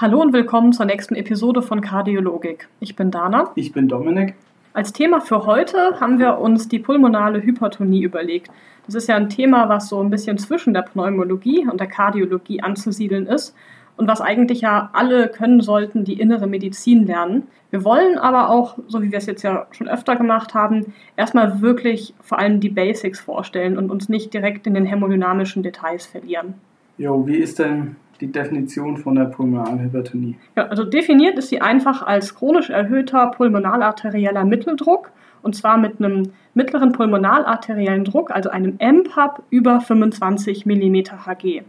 [0.00, 2.68] Hallo und willkommen zur nächsten Episode von Kardiologik.
[2.80, 3.52] Ich bin Dana.
[3.54, 4.32] Ich bin Dominik.
[4.72, 8.50] Als Thema für heute haben wir uns die pulmonale Hypertonie überlegt.
[8.86, 12.62] Das ist ja ein Thema, was so ein bisschen zwischen der Pneumologie und der Kardiologie
[12.62, 13.54] anzusiedeln ist
[13.98, 17.48] und was eigentlich ja alle können sollten, die innere Medizin lernen.
[17.68, 21.60] Wir wollen aber auch, so wie wir es jetzt ja schon öfter gemacht haben, erstmal
[21.60, 26.54] wirklich vor allem die Basics vorstellen und uns nicht direkt in den hämodynamischen Details verlieren.
[26.96, 30.36] Jo, wie ist denn die Definition von der pulmonalen Hypertonie?
[30.56, 35.10] Ja, also definiert ist sie einfach als chronisch erhöhter pulmonalarterieller Mitteldruck
[35.42, 40.94] und zwar mit einem mittleren pulmonalarteriellen Druck, also einem MPAP über 25 mm
[41.26, 41.62] Hg.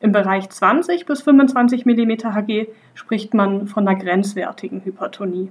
[0.00, 5.50] Im Bereich 20 bis 25 mm Hg spricht man von einer grenzwertigen Hypertonie.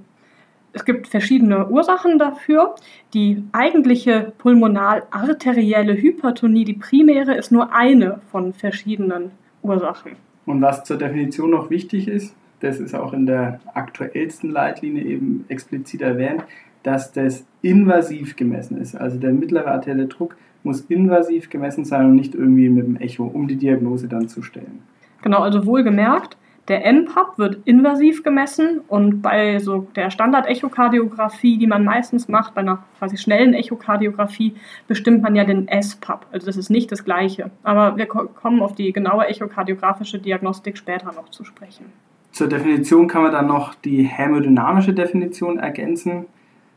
[0.72, 2.74] Es gibt verschiedene Ursachen dafür.
[3.14, 9.30] Die eigentliche pulmonal-arterielle Hypertonie, die primäre, ist nur eine von verschiedenen
[9.62, 10.12] Ursachen.
[10.46, 15.44] Und was zur Definition noch wichtig ist, das ist auch in der aktuellsten Leitlinie eben
[15.48, 16.44] explizit erwähnt,
[16.82, 18.94] dass das invasiv gemessen ist.
[18.94, 23.24] Also der mittlere arterielle Druck muss invasiv gemessen sein und nicht irgendwie mit dem Echo,
[23.24, 24.80] um die Diagnose dann zu stellen.
[25.22, 26.36] Genau, also wohlgemerkt,
[26.68, 32.62] der NPAP wird invasiv gemessen und bei so der Standard-Echokardiographie, die man meistens macht, bei
[32.62, 34.54] einer quasi schnellen Echokardiographie,
[34.88, 36.26] bestimmt man ja den SPAP.
[36.32, 37.50] Also das ist nicht das Gleiche.
[37.62, 41.86] Aber wir kommen auf die genaue echokardiografische Diagnostik später noch zu sprechen.
[42.32, 46.24] Zur Definition kann man dann noch die hämodynamische Definition ergänzen.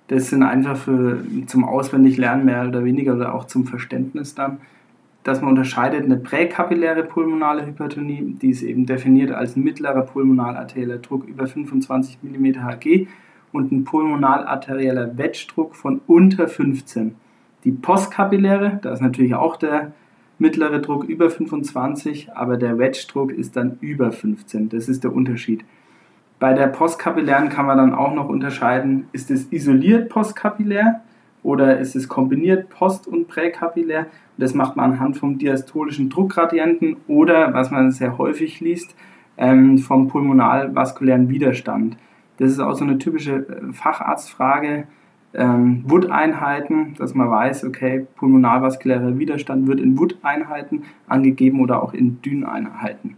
[0.07, 4.59] Das sind einfach für, zum Auswendiglernen mehr oder weniger oder auch zum Verständnis dann,
[5.27, 11.27] dass man unterscheidet eine präkapilläre pulmonale Hypertonie, die ist eben definiert als mittlerer pulmonalarterieller Druck
[11.27, 13.07] über 25 mm Hg
[13.51, 17.15] und ein pulmonalarterieller Wedge-Druck von unter 15.
[17.65, 19.91] Die postkapilläre, da ist natürlich auch der
[20.39, 24.69] mittlere Druck über 25, aber der Wedge-Druck ist dann über 15.
[24.69, 25.65] Das ist der Unterschied.
[26.39, 31.01] Bei der postkapillären kann man dann auch noch unterscheiden, ist es isoliert postkapillär
[31.43, 34.01] oder ist es kombiniert post- und präkapillär.
[34.01, 38.95] Und das macht man anhand vom diastolischen Druckgradienten oder, was man sehr häufig liest,
[39.37, 41.97] ähm, vom pulmonalvaskulären Widerstand.
[42.37, 44.87] Das ist auch so eine typische äh, Facharztfrage.
[45.33, 52.21] Ähm, Wood-Einheiten, dass man weiß, okay, pulmonalvaskulärer Widerstand wird in Wood-Einheiten angegeben oder auch in
[52.21, 53.15] Dünn-Einheiten.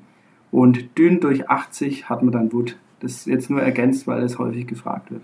[0.51, 4.67] Und dünn durch 80 hat man dann Wood das jetzt nur ergänzt, weil es häufig
[4.67, 5.21] gefragt wird.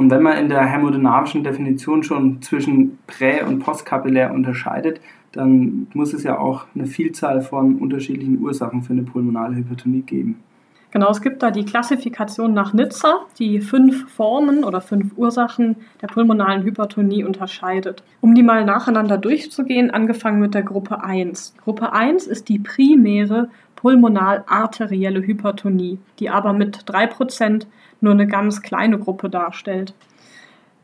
[0.00, 4.98] Und wenn man in der hämodynamischen Definition schon zwischen prä- und postkapillär unterscheidet,
[5.32, 10.42] dann muss es ja auch eine Vielzahl von unterschiedlichen Ursachen für eine pulmonale Hypertonie geben.
[10.90, 16.06] Genau, es gibt da die Klassifikation nach Nizza, die fünf Formen oder fünf Ursachen der
[16.06, 18.02] pulmonalen Hypertonie unterscheidet.
[18.22, 21.56] Um die mal nacheinander durchzugehen, angefangen mit der Gruppe 1.
[21.62, 27.66] Gruppe 1 ist die primäre pulmonal-arterielle Hypertonie, die aber mit 3%
[28.02, 29.94] nur eine ganz kleine Gruppe darstellt.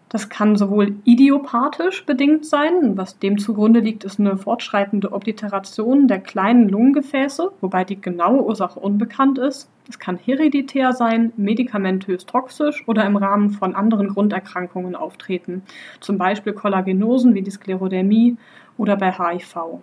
[0.08, 6.20] Das kann sowohl idiopathisch bedingt sein, was dem zugrunde liegt, ist eine fortschreitende Obliteration der
[6.20, 9.68] kleinen Lungengefäße, wobei die genaue Ursache unbekannt ist.
[9.88, 15.62] Es kann hereditär sein, medikamentös toxisch oder im Rahmen von anderen Grunderkrankungen auftreten,
[16.00, 18.36] zum Beispiel Kollagenosen wie die Sklerodermie
[18.78, 19.80] oder bei HIV.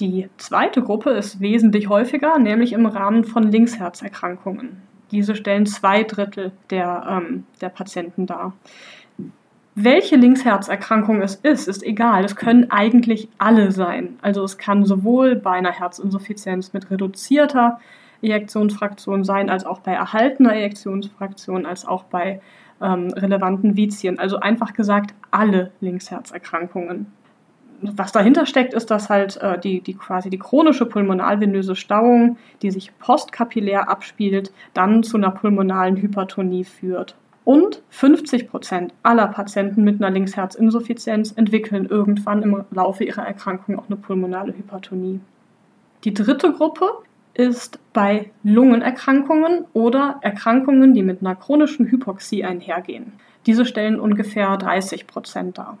[0.00, 4.80] Die zweite Gruppe ist wesentlich häufiger, nämlich im Rahmen von Linksherzerkrankungen.
[5.10, 8.54] Diese stellen zwei Drittel der, ähm, der Patienten dar.
[9.74, 12.24] Welche Linksherzerkrankung es ist, ist egal.
[12.24, 14.18] Es können eigentlich alle sein.
[14.22, 17.78] Also es kann sowohl bei einer Herzinsuffizienz mit reduzierter
[18.22, 22.40] Ejektionsfraktion sein, als auch bei erhaltener Ejektionsfraktion, als auch bei
[22.80, 24.18] ähm, relevanten Vizien.
[24.18, 27.06] Also einfach gesagt, alle Linksherzerkrankungen
[27.82, 32.70] was dahinter steckt, ist, dass halt äh, die, die quasi die chronische pulmonalvenöse Stauung, die
[32.70, 37.16] sich postkapillär abspielt, dann zu einer pulmonalen Hypertonie führt.
[37.44, 43.86] Und 50 Prozent aller Patienten mit einer Linksherzinsuffizienz entwickeln irgendwann im Laufe ihrer Erkrankung auch
[43.86, 45.20] eine pulmonale Hypertonie.
[46.04, 46.90] Die dritte Gruppe
[47.34, 53.12] ist bei Lungenerkrankungen oder Erkrankungen, die mit einer chronischen Hypoxie einhergehen.
[53.46, 55.78] Diese stellen ungefähr 30 Prozent dar.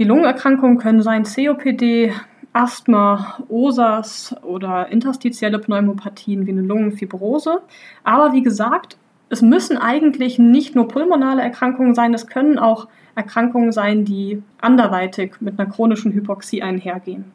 [0.00, 2.14] Die Lungenerkrankungen können sein COPD,
[2.54, 7.60] Asthma, OSAS oder interstitielle Pneumopathien wie eine Lungenfibrose.
[8.02, 8.96] Aber wie gesagt,
[9.28, 15.34] es müssen eigentlich nicht nur pulmonale Erkrankungen sein, es können auch Erkrankungen sein, die anderweitig
[15.40, 17.26] mit einer chronischen Hypoxie einhergehen.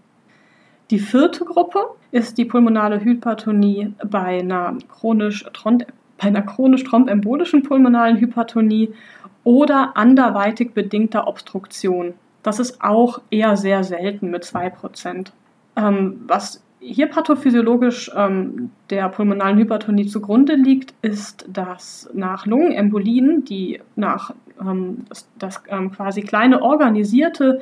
[0.89, 8.19] Die vierte Gruppe ist die pulmonale Hypertonie bei einer chronisch, bei einer chronisch thrombembolischen pulmonalen
[8.19, 8.91] Hypertonie
[9.43, 12.15] oder anderweitig bedingter Obstruktion.
[12.45, 15.31] Das ist auch eher sehr selten mit 2%.
[15.77, 23.81] Ähm, was hier pathophysiologisch ähm, der pulmonalen Hypertonie zugrunde liegt, ist, dass nach Lungenembolien, die
[23.95, 27.61] nach ähm, das, das ähm, quasi kleine organisierte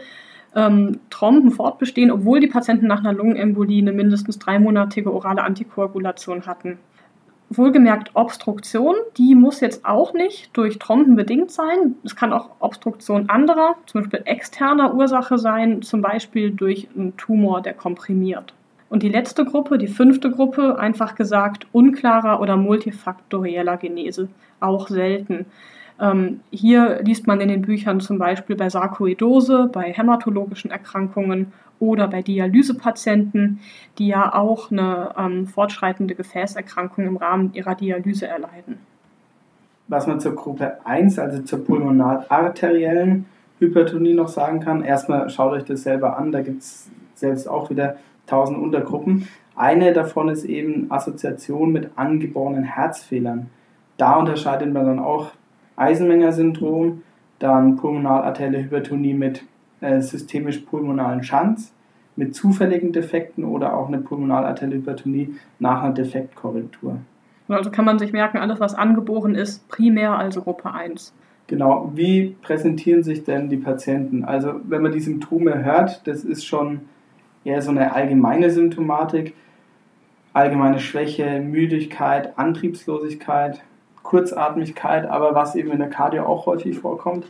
[0.53, 6.77] ähm, Tromben fortbestehen, obwohl die Patienten nach einer Lungenembolie eine mindestens dreimonatige orale Antikoagulation hatten.
[7.57, 11.95] Wohlgemerkt Obstruktion, die muss jetzt auch nicht durch Tromben bedingt sein.
[12.03, 17.61] Es kann auch Obstruktion anderer, zum Beispiel externer Ursache sein, zum Beispiel durch einen Tumor,
[17.61, 18.53] der komprimiert.
[18.89, 24.29] Und die letzte Gruppe, die fünfte Gruppe, einfach gesagt unklarer oder multifaktorieller Genese,
[24.59, 25.47] auch selten.
[25.99, 32.07] Ähm, hier liest man in den Büchern zum Beispiel bei Sarkoidose, bei hämatologischen Erkrankungen oder
[32.07, 33.59] bei Dialysepatienten,
[33.97, 38.79] die ja auch eine ähm, fortschreitende Gefäßerkrankung im Rahmen ihrer Dialyse erleiden.
[39.87, 43.25] Was man zur Gruppe 1, also zur pulmonararteriellen
[43.59, 47.69] Hypertonie noch sagen kann, erstmal schaut euch das selber an, da gibt es selbst auch
[47.69, 49.27] wieder tausend Untergruppen.
[49.55, 53.49] Eine davon ist eben Assoziation mit angeborenen Herzfehlern.
[53.97, 55.31] Da unterscheidet man dann auch
[55.75, 57.03] Eisenmenger-Syndrom,
[57.39, 59.43] dann pulmonalarterielle Hypertonie mit
[59.81, 61.73] äh, systemisch-pulmonalen Schanz,
[62.15, 66.97] mit zufälligen Defekten oder auch eine pulmonalarterielle Hypertonie nach einer Defektkorrektur.
[67.49, 71.13] Also kann man sich merken, alles was angeboren ist, primär also Gruppe 1.
[71.47, 74.23] Genau, wie präsentieren sich denn die Patienten?
[74.23, 76.81] Also wenn man die Symptome hört, das ist schon
[77.43, 79.33] eher so eine allgemeine Symptomatik,
[80.31, 83.61] allgemeine Schwäche, Müdigkeit, Antriebslosigkeit,
[84.03, 87.25] Kurzatmigkeit, aber was eben in der Cardio auch häufig vorkommt,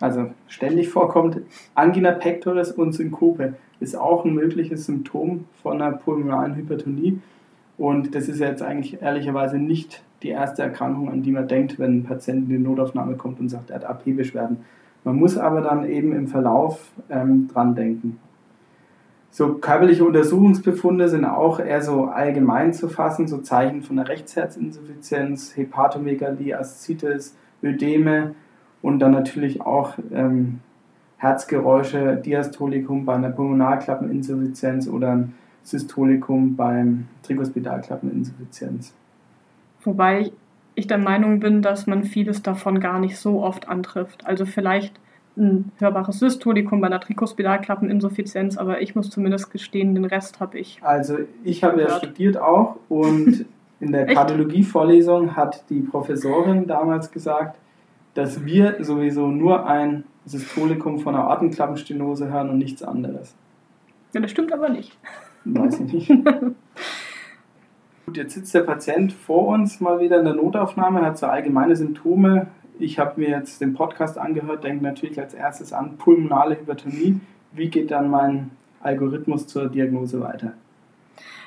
[0.00, 1.40] also ständig vorkommt,
[1.74, 7.20] Angina pectoris und Synkope ist auch ein mögliches Symptom von einer pulmonalen Hypertonie.
[7.78, 11.98] Und das ist jetzt eigentlich ehrlicherweise nicht die erste Erkrankung, an die man denkt, wenn
[11.98, 14.58] ein Patient in die Notaufnahme kommt und sagt, er hat AP-Beschwerden.
[15.04, 18.18] Man muss aber dann eben im Verlauf ähm, dran denken.
[19.32, 25.56] So körperliche Untersuchungsbefunde sind auch eher so allgemein zu fassen, so Zeichen von der Rechtsherzinsuffizienz,
[25.56, 28.34] Hepatomegalie, Aszites, Ödeme
[28.82, 30.60] und dann natürlich auch ähm,
[31.16, 38.92] Herzgeräusche, Diastolikum bei einer Pulmonalklappeninsuffizienz oder ein Systolikum beim Trikospidalklappeninsuffizienz.
[39.82, 40.30] Wobei
[40.74, 44.26] ich der Meinung bin, dass man vieles davon gar nicht so oft antrifft.
[44.26, 45.00] Also vielleicht
[45.36, 50.78] ein hörbares Systolikum bei einer Trikospidalklappeninsuffizienz, aber ich muss zumindest gestehen, den Rest habe ich.
[50.82, 53.46] Also ich habe ja studiert auch und
[53.80, 57.58] in der Kardiologie-Vorlesung hat die Professorin damals gesagt,
[58.14, 63.34] dass wir sowieso nur ein Systolikum von einer Atemklappenstenose hören und nichts anderes.
[64.12, 64.96] Ja, das stimmt aber nicht.
[65.44, 66.08] Weiß ich nicht.
[68.06, 71.74] Gut, jetzt sitzt der Patient vor uns mal wieder in der Notaufnahme, hat so allgemeine
[71.76, 72.48] Symptome,
[72.82, 77.20] ich habe mir jetzt den Podcast angehört, denke natürlich als erstes an pulmonale Hypertonie.
[77.52, 78.50] Wie geht dann mein
[78.80, 80.54] Algorithmus zur Diagnose weiter?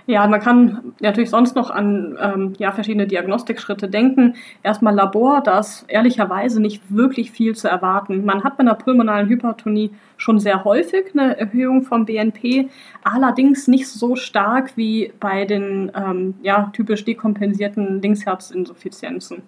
[0.07, 4.35] Ja, man kann natürlich sonst noch an ähm, ja, verschiedene Diagnostikschritte denken.
[4.61, 8.23] Erstmal Labor, da ist ehrlicherweise nicht wirklich viel zu erwarten.
[8.23, 12.69] Man hat bei einer pulmonalen Hypertonie schon sehr häufig eine Erhöhung vom BNP,
[13.03, 19.41] allerdings nicht so stark wie bei den ähm, ja, typisch dekompensierten Linksherzinsuffizienzen.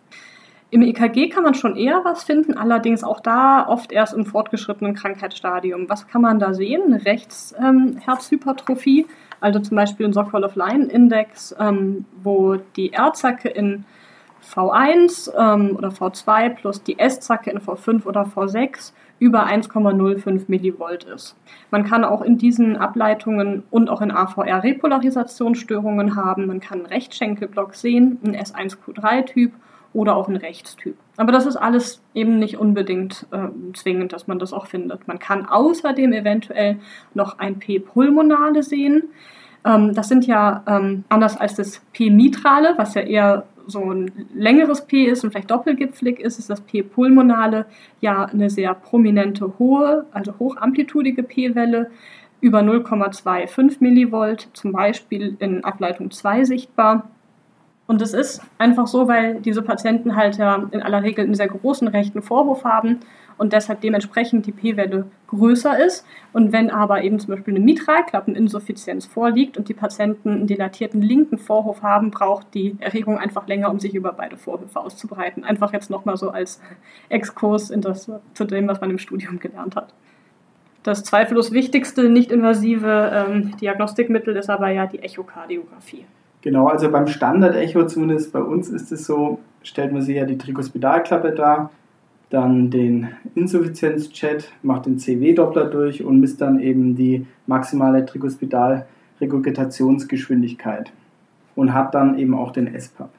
[0.70, 4.96] Im EKG kann man schon eher was finden, allerdings auch da oft erst im fortgeschrittenen
[4.96, 5.88] Krankheitsstadium.
[5.88, 6.94] Was kann man da sehen?
[6.94, 9.08] Rechtsherzhypertrophie, ähm,
[9.40, 13.86] also zum Beispiel ein Sokolov-Line-Index, ähm, wo die R-Zacke in
[14.54, 21.38] V1 ähm, oder V2 plus die S-Zacke in V5 oder V6 über 1,05 Millivolt ist.
[21.72, 26.46] Man kann auch in diesen Ableitungen und auch in AVR Repolarisationsstörungen haben.
[26.46, 29.54] Man kann einen Rechtschenkelblock sehen, einen S1Q3-Typ
[29.94, 30.96] oder auch ein Rechtstyp.
[31.18, 35.08] Aber das ist alles eben nicht unbedingt äh, zwingend, dass man das auch findet.
[35.08, 36.80] Man kann außerdem eventuell
[37.14, 39.10] noch ein P-Pulmonale sehen.
[39.66, 44.86] Ähm, das sind ja ähm, anders als das P-Mitrale, was ja eher so ein längeres
[44.86, 47.66] P ist und vielleicht doppelgipfelig ist, ist das P-Pulmonale
[48.00, 51.92] ja eine sehr prominente hohe, also hochamplitudige P-Welle
[52.40, 57.10] über 0,25 Millivolt, zum Beispiel in Ableitung 2 sichtbar.
[57.88, 61.48] Und es ist einfach so, weil diese Patienten halt ja in aller Regel einen sehr
[61.48, 63.00] großen rechten Vorhof haben
[63.38, 66.06] und deshalb dementsprechend die P-Welle größer ist.
[66.34, 71.38] Und wenn aber eben zum Beispiel eine Mitralklappeninsuffizienz vorliegt und die Patienten einen dilatierten linken
[71.38, 75.46] Vorhof haben, braucht die Erregung einfach länger, um sich über beide Vorhöfe auszubreiten.
[75.46, 76.60] Einfach jetzt nochmal so als
[77.08, 79.94] Exkurs in das, zu dem, was man im Studium gelernt hat.
[80.84, 86.06] Das zweifellos wichtigste nicht-invasive ähm, Diagnostikmittel ist aber ja die Echokardiographie.
[86.48, 90.38] Genau, also beim Standard-Echo, zumindest bei uns, ist es so, stellt man sich ja die
[90.38, 91.72] Trikospidalklappe dar,
[92.30, 98.86] dann den Insuffizienz-Chat, macht den CW-Doppler durch und misst dann eben die maximale Trikospidal
[99.20, 100.94] Regurgitationsgeschwindigkeit
[101.58, 103.10] und hat dann eben auch den SPAP.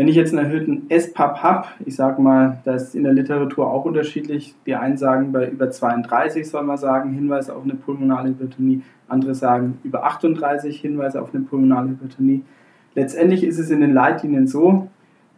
[0.00, 3.70] Wenn ich jetzt einen erhöhten SPAP habe, ich sage mal, das ist in der Literatur
[3.70, 8.30] auch unterschiedlich, die einen sagen, bei über 32 soll man sagen, Hinweis auf eine pulmonale
[8.30, 12.44] Hypertonie, andere sagen über 38 Hinweise auf eine pulmonale Hypertonie.
[12.94, 14.88] Letztendlich ist es in den Leitlinien so,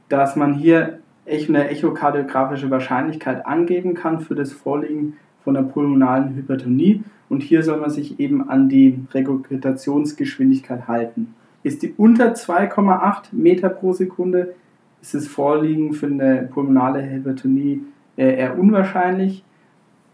[0.09, 7.03] dass man hier eine echokardiografische Wahrscheinlichkeit angeben kann für das Vorliegen von einer pulmonalen Hypertonie
[7.29, 11.35] und hier soll man sich eben an die Regurgitationsgeschwindigkeit halten.
[11.63, 14.55] Ist die unter 2,8 Meter pro Sekunde,
[15.01, 17.83] ist das Vorliegen für eine pulmonale Hypertonie
[18.17, 19.45] äh, eher unwahrscheinlich.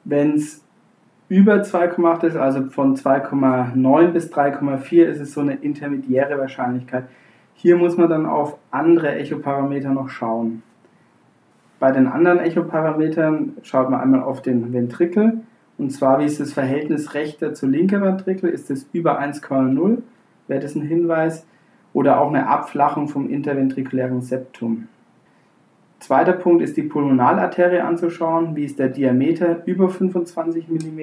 [0.04, 0.64] Wenn es
[1.28, 7.04] über 2,8 ist, also von 2,9 bis 3,4, ist es so eine intermediäre Wahrscheinlichkeit.
[7.54, 10.62] Hier muss man dann auf andere Echoparameter noch schauen.
[11.78, 15.40] Bei den anderen Echoparametern schaut man einmal auf den Ventrikel.
[15.76, 18.50] Und zwar, wie ist das Verhältnis rechter zu linker Ventrikel?
[18.50, 19.98] Ist es über 1,0?
[20.48, 21.46] Wäre das ein Hinweis.
[21.94, 24.88] Oder auch eine Abflachung vom interventrikulären Septum.
[26.00, 28.54] Zweiter Punkt ist die Pulmonalarterie anzuschauen.
[28.54, 31.00] Wie ist der Diameter über 25 mm?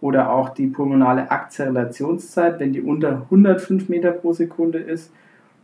[0.00, 5.12] Oder auch die pulmonale Akzelerationszeit, wenn die unter 105 Meter pro Sekunde ist.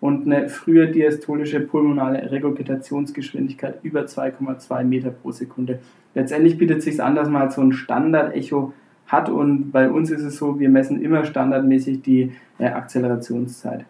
[0.00, 5.78] Und eine frühe diastolische pulmonale Regurgitationsgeschwindigkeit über 2,2 Meter pro Sekunde.
[6.14, 8.74] Letztendlich bietet es sich an, dass man halt so ein Standard-Echo
[9.06, 13.84] hat und bei uns ist es so, wir messen immer standardmäßig die äh, Akzelerationszeit.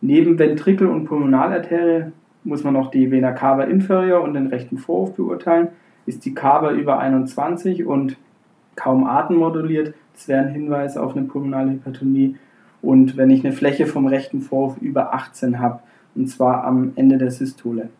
[0.00, 2.12] Neben Ventrikel und Pulmonalarterie
[2.44, 5.68] muss man noch die Vena cava inferior und den rechten Vorhof beurteilen.
[6.06, 8.16] Ist die Cava über 21 und
[8.76, 12.36] kaum atemmoduliert, das wäre ein Hinweis auf eine pulmonale Hypertonie.
[12.82, 15.80] Und wenn ich eine Fläche vom rechten Vorhof über 18 habe,
[16.14, 17.90] und zwar am Ende der Systole.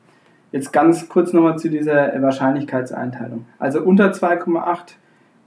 [0.52, 3.46] Jetzt ganz kurz nochmal zu dieser Wahrscheinlichkeitseinteilung.
[3.58, 4.94] Also unter 2,8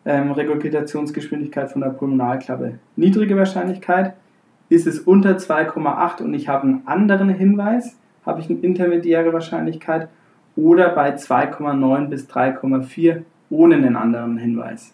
[0.05, 2.79] ähm, Regurgitationsgeschwindigkeit von der Pulmonalklappe.
[2.95, 4.13] Niedrige Wahrscheinlichkeit
[4.69, 10.09] ist es unter 2,8 und ich habe einen anderen Hinweis, habe ich eine intermediäre Wahrscheinlichkeit
[10.55, 14.93] oder bei 2,9 bis 3,4 ohne einen anderen Hinweis.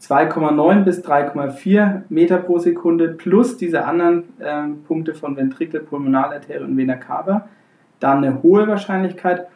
[0.00, 6.76] 2,9 bis 3,4 Meter pro Sekunde plus diese anderen äh, Punkte von Ventrikel, Pulmonalarterie und
[6.76, 7.48] Vena cava,
[7.98, 9.48] dann eine hohe Wahrscheinlichkeit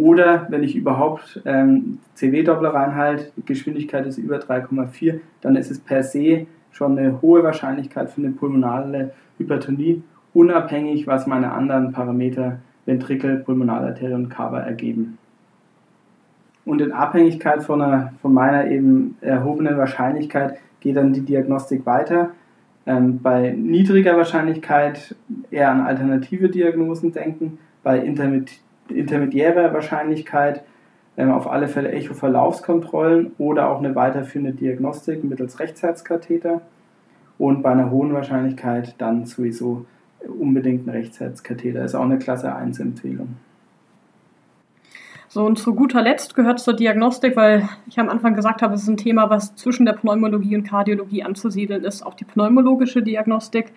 [0.00, 6.02] oder wenn ich überhaupt ähm, CW-Doppler reinhalte, Geschwindigkeit ist über 3,4, dann ist es per
[6.02, 10.02] se schon eine hohe Wahrscheinlichkeit für eine pulmonale Hypertonie,
[10.32, 15.18] unabhängig, was meine anderen Parameter Ventrikel, Pulmonalarterie und Kava ergeben.
[16.64, 22.30] Und in Abhängigkeit von, einer, von meiner eben erhobenen Wahrscheinlichkeit geht dann die Diagnostik weiter.
[22.86, 25.14] Ähm, bei niedriger Wahrscheinlichkeit
[25.50, 28.60] eher an alternative Diagnosen denken, bei intermitt
[28.92, 30.62] intermediäre Wahrscheinlichkeit
[31.16, 36.62] ähm, auf alle Fälle Echo-Verlaufskontrollen oder auch eine weiterführende Diagnostik mittels Rechtsherzkatheter
[37.38, 39.86] und bei einer hohen Wahrscheinlichkeit dann sowieso
[40.38, 41.84] unbedingt ein Rechtsherzkatheter.
[41.84, 43.36] Ist auch eine Klasse 1 Empfehlung.
[45.32, 48.82] So, und zu guter Letzt gehört zur Diagnostik, weil ich am Anfang gesagt habe, es
[48.82, 53.72] ist ein Thema, was zwischen der Pneumologie und Kardiologie anzusiedeln ist, auch die pneumologische Diagnostik.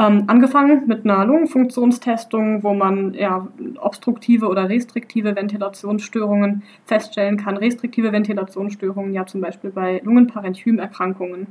[0.00, 3.46] Ähm, angefangen mit einer Lungenfunktionstestung, wo man ja,
[3.78, 7.58] obstruktive oder restriktive Ventilationsstörungen feststellen kann.
[7.58, 11.48] Restriktive Ventilationsstörungen ja zum Beispiel bei Lungenparenchymerkrankungen.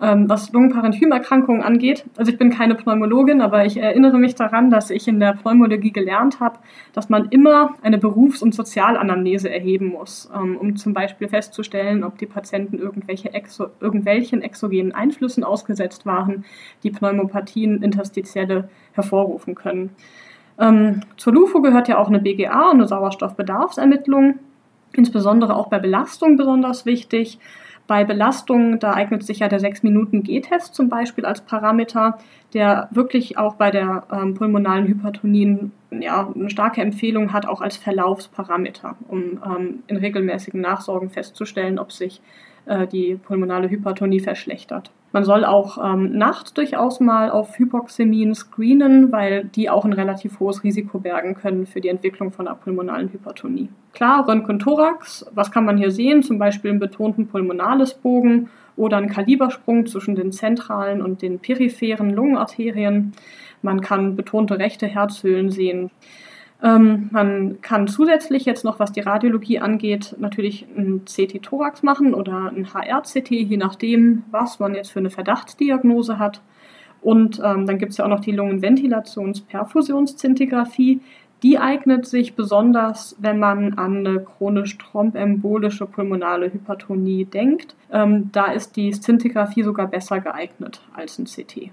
[0.00, 4.90] Ähm, was Lungenparenchymerkrankungen angeht, also ich bin keine Pneumologin, aber ich erinnere mich daran, dass
[4.90, 6.60] ich in der Pneumologie gelernt habe,
[6.92, 12.16] dass man immer eine Berufs- und Sozialanamnese erheben muss, ähm, um zum Beispiel festzustellen, ob
[12.18, 16.44] die Patienten irgendwelche exo irgendwelchen exogenen Einflüssen ausgesetzt waren,
[16.84, 19.90] die Pneumopathien interstitielle hervorrufen können.
[20.58, 24.38] Ähm, zur LUFO gehört ja auch eine BGA eine Sauerstoffbedarfsermittlung,
[24.92, 27.38] insbesondere auch bei Belastung besonders wichtig.
[27.86, 32.18] Bei Belastung, da eignet sich ja der 6-Minuten-G-Test zum Beispiel als Parameter,
[32.52, 37.78] der wirklich auch bei der ähm, pulmonalen Hypertonie ja, eine starke Empfehlung hat, auch als
[37.78, 42.20] Verlaufsparameter, um ähm, in regelmäßigen Nachsorgen festzustellen, ob sich
[42.66, 44.90] äh, die pulmonale Hypertonie verschlechtert.
[45.12, 50.38] Man soll auch ähm, nachts durchaus mal auf Hypoxämien screenen, weil die auch ein relativ
[50.38, 53.70] hohes Risiko bergen können für die Entwicklung von einer pulmonalen Hypertonie.
[53.94, 56.22] Klar, Röntgen-Thorax, was kann man hier sehen?
[56.22, 63.12] Zum Beispiel einen betonten Pulmonalisbogen oder einen Kalibersprung zwischen den zentralen und den peripheren Lungenarterien.
[63.62, 65.90] Man kann betonte rechte Herzhöhlen sehen.
[66.62, 72.50] Ähm, man kann zusätzlich jetzt noch, was die Radiologie angeht, natürlich ein CT-Thorax machen oder
[72.50, 76.42] ein HR-CT, je nachdem, was man jetzt für eine Verdachtsdiagnose hat.
[77.00, 81.00] Und ähm, dann gibt es ja auch noch die Lungenventilationsperfusionszintigraphie.
[81.44, 87.76] Die eignet sich besonders, wenn man an eine chronisch thrombembolische pulmonale Hypertonie denkt.
[87.92, 91.70] Ähm, da ist die Szintigraphie sogar besser geeignet als ein CT.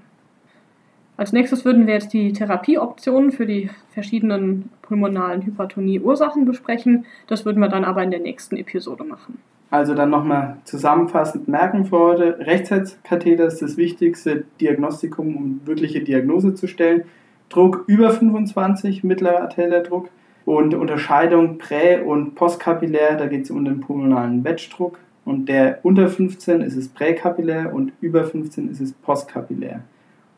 [1.18, 7.06] Als nächstes würden wir jetzt die Therapieoptionen für die verschiedenen pulmonalen Hypertonie-Ursachen besprechen.
[7.28, 9.40] Das würden wir dann aber in der nächsten Episode machen.
[9.72, 16.54] Also dann nochmal zusammenfassend merken für heute, Rechtsherzkatheter ist das wichtigste Diagnostikum, um wirkliche Diagnose
[16.54, 17.04] zu stellen.
[17.50, 20.10] Druck über 25, mittlerer arterieller Druck
[20.46, 26.10] und Unterscheidung prä- und postkapillär, da geht es um den pulmonalen Wettdruck und der unter
[26.10, 29.82] 15 ist es präkapillär und über 15 ist es postkapillär.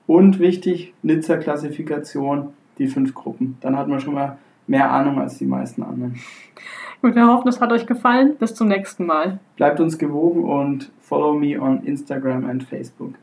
[0.08, 3.58] Und wichtig, Nizza-Klassifikation, die fünf Gruppen.
[3.62, 6.16] Dann hat man schon mal mehr Ahnung als die meisten anderen.
[7.02, 8.36] Gut, wir hoffen, es hat euch gefallen.
[8.40, 9.40] Bis zum nächsten Mal.
[9.56, 13.14] Bleibt uns gewogen und follow me on Instagram and Facebook.